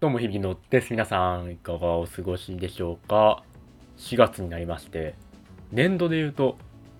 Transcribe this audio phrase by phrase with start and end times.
[0.00, 0.92] どうも、日々のです。
[0.92, 3.42] 皆さん、いかがお過ごしでしょうか
[3.96, 5.16] ?4 月になりまして、
[5.72, 6.56] 年度で言うと、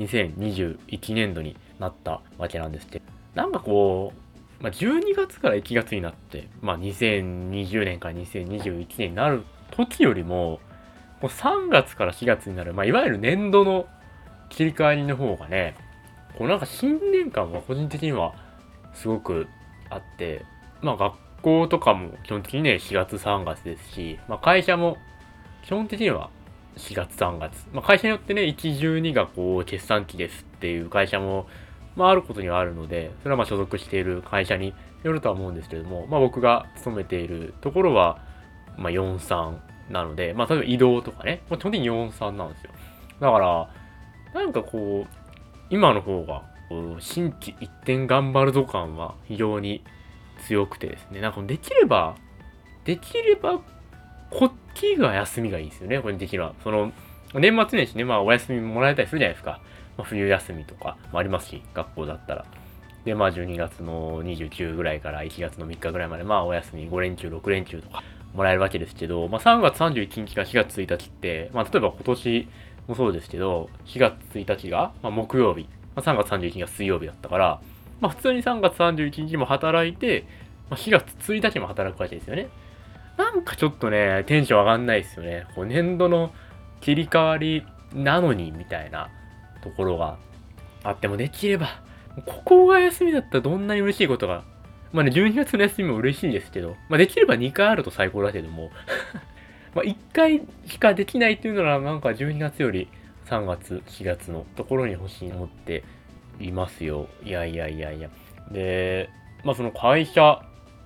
[0.00, 3.04] 2021年度になったわけなんですけど、
[3.36, 4.12] なんかこ
[4.60, 10.58] う、まあ、12月から1月になって、まあ、2020年から2021年になる時よりも、も
[11.22, 13.86] う3月から4月になる、まあ、いわゆる年度の
[14.48, 15.76] 切り替わりの方がね、
[16.36, 18.34] こうなんか新年感は個人的には
[18.94, 19.46] すごく
[19.90, 20.44] あって、
[20.82, 24.96] まあ学校とかも基本的にね、4月3月ですし、まあ会社も
[25.64, 26.30] 基本的には
[26.76, 27.66] 4月3月。
[27.72, 31.46] まあ会社によってね、1、12がこう決算期ですっていう会社も、
[31.96, 38.18] まああることにはあるので、それはま所属している会社によるとは思うんですけれども、まあ僕が勤めているところは、
[38.76, 39.58] ま4、3
[39.90, 42.70] なので、まあ例えば移動とかね、まあ基本的に4、3なんですよ。
[43.20, 43.70] だから、
[44.34, 45.14] なんかこう、
[45.70, 49.82] 今の方が、こう新規一点頑張るぞ感は非常に
[50.46, 52.16] 強くてですね、なんかできれば、
[52.84, 53.60] できれば、
[54.30, 56.54] こっちが休みがいいんですよね、これできれば。
[56.62, 56.92] その、
[57.34, 59.60] 年末年始ね、まあお休みもらえたりするじゃないですか。
[59.96, 62.44] まあ、冬休みとかもありますし、学校だったら。
[63.04, 68.02] で、まあ12月の29ぐらいから1月の3日ぐらいまで、まあお休み5連休、6連休とか
[68.34, 72.48] もらえるわけですけど、まあ3月31日か4月1日って、まあ例えば今年
[72.90, 77.60] もそうですけど、4月1日が、まあ、木曜日、まあ、3月31日が水曜日だったから、
[78.00, 80.24] まあ、普通に3月31日も働いて、
[80.70, 82.48] まあ、4月1日も働くわけですよね。
[83.16, 85.46] なんかちょっとね、テンション上がんないですよね。
[85.54, 86.32] こう年度の
[86.80, 89.10] 切り替わりなのに、みたいな
[89.62, 90.16] ところが
[90.82, 91.68] あってもできれば、
[92.26, 94.42] ここが休みだったらどんなに嬉しいことが。
[94.92, 98.70] まあね、12月の休みも嬉しいんですけど、まあできれば2回あると最高だけども
[99.74, 102.88] まあ1回しかできないっていうのはなんか12月より
[103.26, 105.84] 3月、4月のところに欲しいと思って
[106.40, 107.08] いますよ。
[107.24, 108.08] いやいやいやいや。
[108.50, 109.10] で、
[109.44, 110.42] まあその会社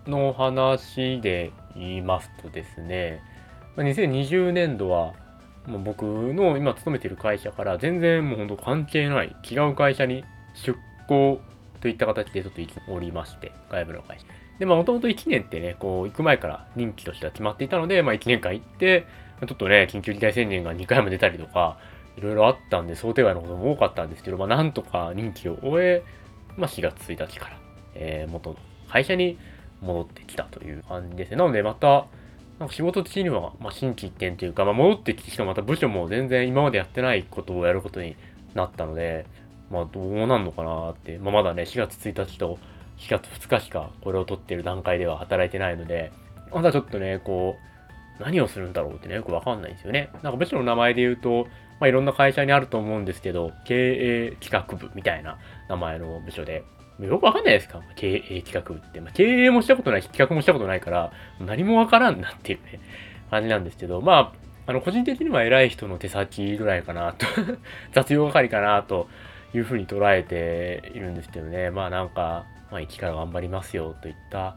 [0.07, 3.23] の話で言いますとですね、
[3.77, 5.15] 2020年度は、
[5.67, 10.79] もう僕の今勤めてる会社から全然もうほんと関係ない違う会社に出
[11.09, 11.41] 向
[11.81, 12.53] といった形でちょっ
[12.87, 14.27] とおりまして、外部の会社。
[14.59, 19.07] で、まあもともと1年ってね、こう行く前から任期としては決まっていたので、まあ1年間行って、
[19.47, 21.79] ちょっとね、緊急事態宣言が2回も出たりとか、
[22.17, 26.03] いろいろあったんで想定外のことも多かったんですけど、まあなんとか任期を終え、
[26.57, 27.59] まあ4月1日から、
[27.95, 28.57] えー、元の
[28.89, 29.39] 会社に
[29.81, 31.37] 戻ってきたという感じですね。
[31.37, 32.07] なのでまた、
[32.59, 38.17] なんか仕事的には、まあ、新規一点というか、まあ、戻ってきて、しかもまた部署も全然今までやってないことをやることに
[38.55, 39.27] なったので、
[39.71, 42.59] まあ、どうなんのかなって、まあ、まだね、4月1日と
[42.99, 46.13] 4月2日しかこれを取ってる段階では働いてないので、
[46.53, 47.57] まだちょっとね、こ
[48.21, 50.11] う、何をするんだろうってね、よくわかんないんですよね。
[50.23, 51.49] なんか部署の名前で言うと、
[51.81, 56.65] まあ、いろんな会社にあると思うんですけど、経営企画部みたいな名前の部署で、
[57.01, 57.81] よくわかんないですか？
[57.97, 59.01] 経営企画部って。
[59.01, 62.81] まあ、経営もしたことないし、企画もしたことないから、何もわからんなっていうね、
[63.31, 64.33] 感じなんですけど、ま
[64.67, 67.27] あ、あの、個人的には偉い人の手先ぐらいかなと
[67.93, 69.09] 雑用係かなと
[69.55, 71.71] いうふうに捉えているんですけどね。
[71.71, 74.57] まあなんか、まあ一から頑張りますよといった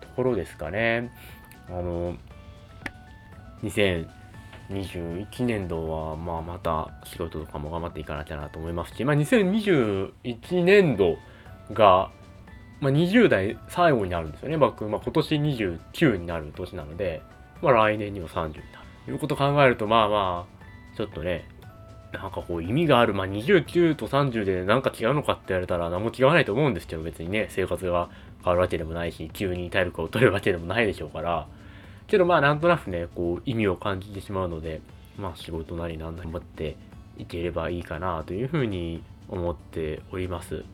[0.00, 1.10] ところですかね。
[1.68, 2.16] あの、
[4.70, 11.16] 2021年度は、まあまた仕事とかも頑張っていかなきゃなと思いますし、まあ2021年度、
[11.72, 12.10] が、
[12.80, 14.56] まあ、20代最後になるんですよね。
[14.56, 17.22] 僕、まあ、今年29になる年なので、
[17.62, 18.64] まあ、来年にも30になる。
[19.06, 21.48] ということを考えると、まあまあ、ちょっとね、
[22.12, 28.08] なんかこう意味がある、まあ、29と30でなんか違うのかって言われたら何も違わないと思うんですけど、別にね、生活が
[28.42, 31.48] 変わるわけでもないし、急に体力を取るわけでもないでしょうから、
[32.06, 34.80] けどまあなんとなくね、こう意味を感じてしまうので、
[35.18, 36.76] まあ仕事なりなんなり持って
[37.18, 40.64] いければいいかなというふうに思っております。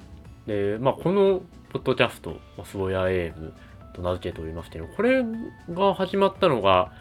[0.46, 1.40] で、まあ、この
[1.70, 3.54] ポッドキャスト、スボヤエーム
[3.94, 5.24] と名付けておりまして、これ
[5.70, 6.92] が始まったのが、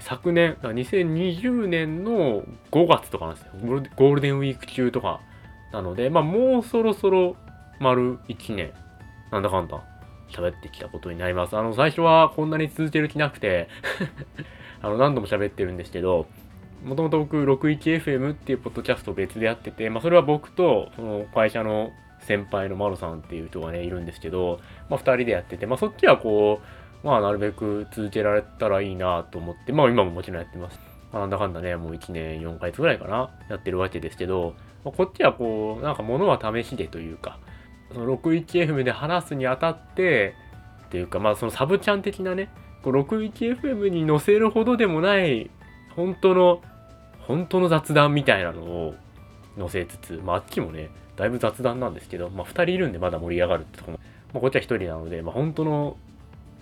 [0.00, 3.52] 昨年、2020年の5月とかなんですよ。
[3.96, 5.20] ゴールデンウィーク中とか
[5.72, 7.36] なので、まあ、もうそろそろ
[7.80, 8.72] 丸1年、
[9.30, 9.82] なんだかんだ
[10.30, 11.56] 喋ってきたことになります。
[11.56, 13.68] あの、最初はこんなに続ける気なくて
[14.82, 16.26] あの、何度も喋ってるんですけど、
[16.84, 21.90] もともと僕、61FM っていうポッドキャスト別でやってて、まあ、それは僕と、その会社の
[22.20, 26.60] 先輩のマロさんっていう人がね、いるんですけど、まあ、2人でやってて、まあ、そっちはこ
[27.02, 30.80] う、まあ、なるべく続けられたらいいなと思って、まあ、今ももちろんやってます。
[31.12, 37.38] なんだかんだね、もう1年4ヶ月ぐらいかな、やってるわけですけど、まあ、こっちはこう、なんか物は試しでというか、
[37.92, 40.34] その 61FM で話すにあたって、
[40.86, 42.50] っていうか、まあ、そのサブチャン的なね、
[42.82, 45.50] 61FM に載せるほどでもない、
[45.96, 46.62] 本当の、
[47.20, 48.94] 本当の雑談みたいなのを
[49.58, 54.00] 載せつつ、まあ、あっちもね、だいぶ雑談なんですけど、まあ、2人いるんでまだ盛り上がるってとこも、
[54.32, 55.96] まあ、こっちは1人なので、まあ、本当の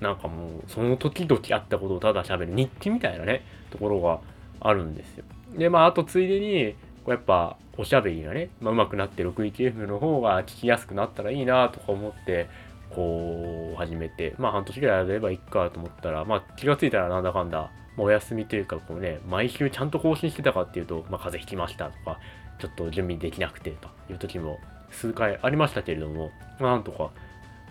[0.00, 4.20] なんかもうその時々あったことをただ喋る日記みたいなねところが
[4.60, 5.24] あるんですよ。
[5.56, 6.74] でまああとついでに
[7.10, 12.49] やっぱおしゃべりがね、まあ、上手くなって 61F の方が聞きやすくなったらいいなとか思って
[12.90, 22.19] こう始めてまあ半年ぐらいやればいいかと思ったらまあ気がついたらなんだかんだ、まあ、お休みというかこうね毎週ちゃんと更新してたかっていうと、まあ、風邪ひきましたとか
[22.58, 24.58] ちょっと準備できなくてという時も
[24.90, 27.10] 数回ありましたけれども、まあ、なんとか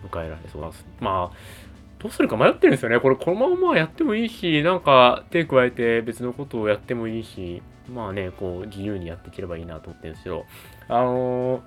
[0.10, 0.86] 迎えられそうです。
[1.00, 3.00] まあどうするか迷ってるんですよね。
[3.00, 10.46] これこのままやってもいいし、なんか手加えて別のことをやってもいいし、まあね、こう自由にやっていければいいなと思ってるんですけど、
[10.88, 11.62] あのー、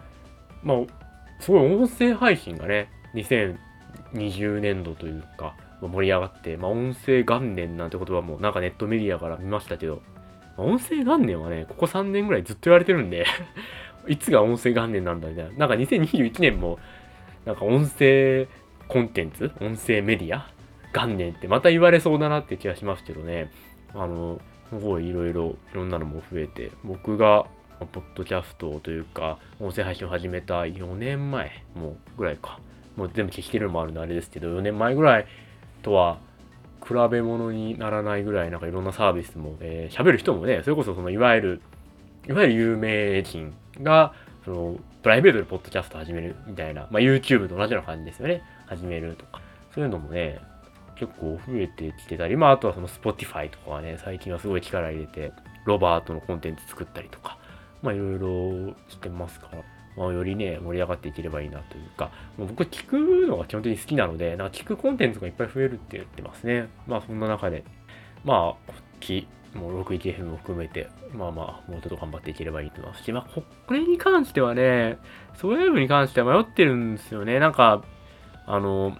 [0.62, 10.02] まあ、すごい音声配信がね、2020年度というか、盛り上がって、まあ、音声元年なんて言葉もなんかネットメディアから見ましたけど、
[10.56, 13.24] ま音声元年はね、ここ3年ぐらいずっと言われてるんで
[14.06, 15.50] いつが音声元年なんだみたいな。
[15.52, 16.78] なんか2021年も、
[17.46, 18.46] なんか音声
[18.88, 20.50] コンテンツ、音声メディア
[20.92, 23.50] 元年ってまた言われそうだなって気がしますけどね。
[23.94, 24.40] あの、
[24.70, 27.46] すごいいろいろいろんなのも増えて、僕が
[27.92, 32.60] ポッドキャストというか、音声配信を始めた4年前もうぐらいか。
[32.96, 35.26] もう全部聞きてるのもあるんであれですけど、4年前ぐらい
[35.82, 36.18] とは
[36.86, 41.62] 比べ物にならないぐらいなんかいろんなサービスも、えー、喋る人もね、それこそそのいわゆる、
[42.28, 44.12] いわゆる有名人が、
[44.44, 48.42] そのプライベートでポッドキャスト始めるみたいな、まあ、YouTube と同じような感じですよね。
[48.66, 49.40] 始めるとか。
[49.74, 50.40] そういうのもね、
[51.00, 55.32] 結構増えてきてたり、まあ、あとはその Spotify とかはね、最近はすごい力入れて、
[55.64, 57.38] ロバートのコンテンツ作ったりとか、
[57.82, 59.62] まあ、いろいろしてますから、
[59.96, 66.68] まあ、よりね、盛り上がっていければいいなというか、もう僕聞くのが基本的に好きなので、なんか聞くコンテンツがいっぱい増えるって言ってますね。
[66.86, 67.64] まあ、そんな中で、
[68.22, 68.38] まあ、
[68.70, 74.98] こっち、もう 61FM も含めて、まあまあ、もうちょっと頑張っていければいいと思いますし、まあ、これに関してはね、
[75.34, 77.38] そういう部に関しては迷ってるんですよね。
[77.38, 77.82] なんか、
[78.46, 78.96] あの、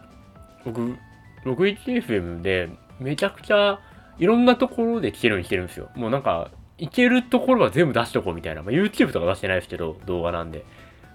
[0.64, 0.96] 僕、
[1.44, 3.80] 61FM でめちゃくちゃ
[4.18, 5.90] いろんなところで聞けるようにしてるんですよ。
[5.94, 8.62] もうなんか、いけるところは全部出しとこうみたいな。
[8.62, 10.64] まあ、YouTube とか出してないですけど、動画なんで。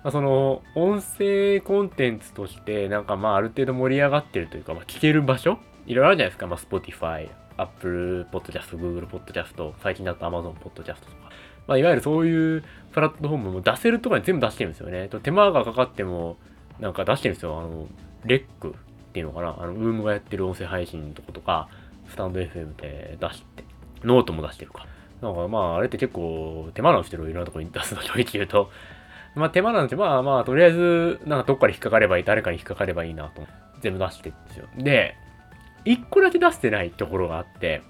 [0.03, 5.57] まあ、その、音声コンテンツとして、なんかまあある程度盛り上がってるというか、まあ聞ける場所？
[5.87, 6.47] いろいろあるじゃないですか。
[6.47, 11.31] まあ Spotify、Apple Podcast、Google Podcast、最近だと Amazon Podcast とか。
[11.67, 15.07] まあいわゆるそういうプラットフォームも出せるところに全部出してるんですよね。
[15.07, 16.37] と手間がかかっても、
[16.79, 17.57] なんか出してるんですよ。
[17.59, 17.87] あの、
[18.25, 18.75] レック
[19.15, 19.55] っていうのかな？
[19.57, 21.69] あの、ウームがやってる音声配信のとことか、
[22.09, 23.63] stand.fm で出して、
[24.03, 24.85] ノートも出してるか。
[25.21, 28.69] なんかまあ、あれって結構手間なんですけど、いろんなとこに出すの正直言うと。
[29.35, 33.47] まあ手間なんで、まあまあ、とりあえず、なんかどっかで引っかかればいい、誰かに引っかかればいいなと、
[33.79, 34.67] 全部出してるんですよ。
[34.75, 35.15] で、
[35.85, 37.83] 一個だけ出してないところがあって、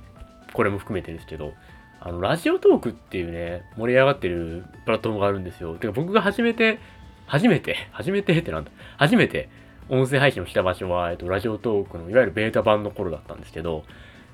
[0.54, 1.54] これも含めてですけど、
[2.00, 5.76] あの、ラジオトークっていうね、盛り上がってるプラットフォームがあるんですよ。
[5.76, 6.78] てか僕が初めて、
[7.26, 9.50] 初めて、初めてってなんだ、初めて
[9.90, 13.84] 音声配信をした場所は、えっと、ラジオトークのいわゆるベータ版の頃だったんですけど、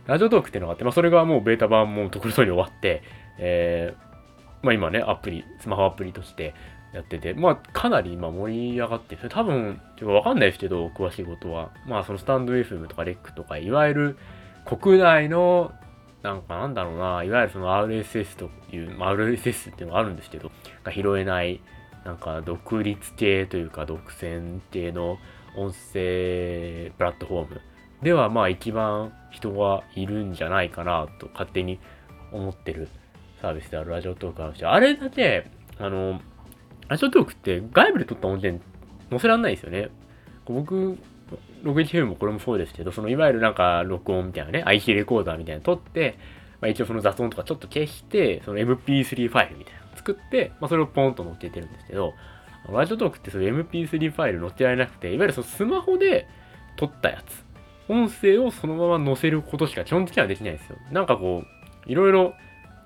[0.07, 3.03] ラジオトークっていうのがあって、まあ、それがもうベータ版もところそうに終わって、
[3.37, 6.53] えー、まあ今ね、アプリ、スマホアプリとして
[6.93, 9.29] やってて、まあかなり今盛り上がってる。
[9.29, 11.71] 多分、ちょっとわかんないですけど、詳しいことは。
[11.85, 14.17] まあそのスタンド FM とかレックとか、いわゆる
[14.65, 15.71] 国内の、
[16.23, 20.51] なんかなんだろうな、いわゆるその RSS という、まあ、RSS っていうのがあるんですけど、
[20.83, 21.61] が拾えない、
[22.05, 25.17] なんか独立系というか独占系の
[25.55, 27.61] 音声プラットフォーム
[28.01, 31.79] ではまあ一番人がいるんじゃないかなと勝手に
[32.31, 32.89] 思ってる
[33.41, 34.71] サービスであるラジオトークなんですよ。
[34.71, 35.49] あれだけ、
[35.79, 36.21] あの、
[36.87, 38.63] ラジオトークって外部で撮った音源
[39.09, 39.89] 載せらんないですよね。
[40.45, 40.97] 僕、
[41.63, 46.17] 61FM もこれもそうですけど、そのいわゆるなんか録音みたいなね、IC レコーダーみたいなの撮って、
[46.59, 52.13] まあ、一応その雑音とかちょっと消して、その MP3 ファイルみたいなの作って、まあ、それをポンと載っけてるんですけど、
[52.69, 56.27] ラジオトークってその MP3 ファイル載っけられなくて、いわゆるそのスマホで
[56.77, 57.43] 撮ったやつ、
[57.89, 60.77] 音声をそのまま載せることしか基本的にはできないんですよ。
[60.91, 62.33] なんかこう、いろいろ、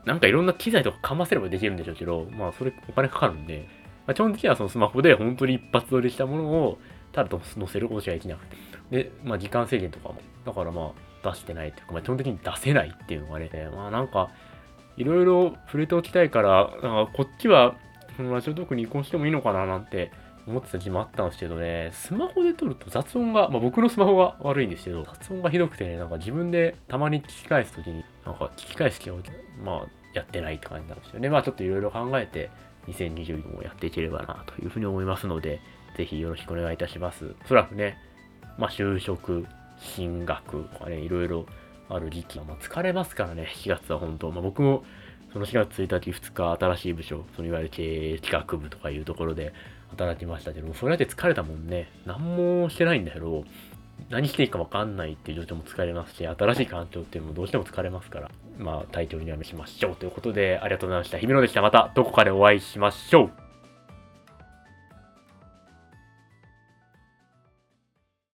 [0.05, 3.67] なんかいろんな機材とかかませればできるんでしょうけど、まあそれお金かかるんで、
[4.07, 6.77] まあ、基本的にはそのスマホで本当に一発撮りしたものを
[7.11, 8.57] ただと載せることしかできなくて。
[8.91, 10.15] で、まあ時間制限とかも、
[10.45, 14.29] だからまあ出してないというか、まあ基本的に出せないっていうのがね、まあなんか、
[14.97, 17.75] いろいろ触れておきたいから、なんかこっちは、
[18.19, 20.11] ラジオトークに移行してもいいのかななんて
[20.47, 29.15] 思ってた時もあったんですけどね、スマホで撮ると雑音が、まあ僕のスマホが悪いんですけど、雑音がひどくてね、なんか自分でたまに聞き返すときに、なんか聞き返す気が、
[29.63, 31.29] まあやってないって感じなんですよね。
[31.29, 32.51] まあちょっといろいろ考えて、
[32.87, 35.59] 2020もやっていければなというふうに思いますので、
[35.97, 37.35] ぜひよろしくお願いいたします。
[37.45, 37.97] おそらくね、
[38.59, 39.47] まあ就職、
[39.79, 41.47] 進学とかね、いろいろ
[41.89, 44.29] ある時期、まあ疲れますからね、4月は本当。
[44.31, 44.83] まあ僕も
[45.35, 49.51] その4月1日、2日、新しい部署、そのいわゆる経営企画部とかいうところで
[49.89, 51.89] 働きましたけども、それだって疲れたもんね。
[52.05, 53.43] 何もしてないんだけど、
[54.09, 61.17] 何していいか分かんないっていう状況も疲れますし、新しい環境っていうのもどうしても疲れますから、まあ、タイトルにはめしましょうということで、ありがとうございました。
[61.17, 61.61] 姫野でした。
[61.61, 63.44] またどこかでお会いしましょう。